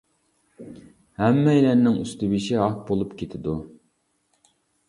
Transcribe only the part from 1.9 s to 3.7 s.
ئۈستى بېشى ھاك بولۇپ كېتىدۇ.